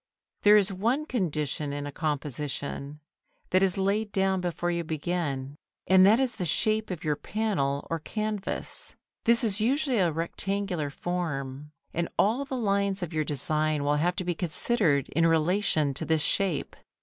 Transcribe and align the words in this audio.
There 0.41 0.57
is 0.57 0.73
one 0.73 1.05
condition 1.05 1.71
in 1.71 1.85
a 1.85 1.91
composition, 1.91 2.99
that 3.51 3.61
is 3.61 3.77
laid 3.77 4.11
down 4.11 4.41
before 4.41 4.71
you 4.71 4.83
begin, 4.83 5.57
and 5.85 6.03
that 6.07 6.19
is 6.19 6.37
the 6.37 6.43
shape 6.45 6.89
of 6.89 7.03
your 7.03 7.15
panel 7.15 7.85
or 7.87 7.99
canvas. 7.99 8.95
This 9.25 9.43
is 9.43 9.61
usually 9.61 9.99
a 9.99 10.11
rectangular 10.11 10.89
form, 10.89 11.71
and 11.93 12.09
all 12.17 12.45
the 12.45 12.57
lines 12.57 13.03
of 13.03 13.13
your 13.13 13.23
design 13.23 13.83
will 13.83 13.97
have 13.97 14.15
to 14.15 14.23
be 14.25 14.33
considered 14.33 15.07
in 15.09 15.27
relation 15.27 15.93
to 15.93 16.03
this 16.03 16.23
shape. 16.23 16.75